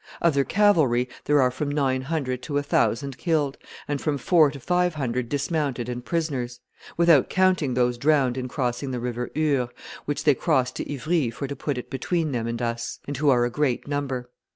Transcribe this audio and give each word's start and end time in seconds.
Of 0.19 0.33
their 0.33 0.43
cavalry 0.43 1.07
there 1.25 1.39
are 1.43 1.51
from 1.51 1.69
nine 1.69 2.01
hundred 2.01 2.41
to 2.45 2.57
a 2.57 2.63
thousand 2.63 3.19
killed, 3.19 3.59
and 3.87 4.01
from 4.01 4.17
four 4.17 4.49
to 4.49 4.59
five 4.59 4.95
hundred 4.95 5.29
dismounted 5.29 5.87
and 5.87 6.03
prisoners; 6.03 6.59
without 6.97 7.29
counting 7.29 7.75
those 7.75 7.99
drowned 7.99 8.35
in 8.35 8.47
crossing 8.47 8.89
the 8.89 8.99
River 8.99 9.29
Eure, 9.35 9.69
which 10.05 10.23
they 10.23 10.33
crossed 10.33 10.75
to 10.77 10.91
Ivry 10.91 11.29
for 11.29 11.45
to 11.47 11.55
put 11.55 11.77
it 11.77 11.91
between 11.91 12.31
them 12.31 12.47
and 12.47 12.63
us, 12.63 12.97
and 13.05 13.15
who 13.17 13.29
are 13.29 13.45
a 13.45 13.51
great 13.51 13.87
number. 13.87 14.31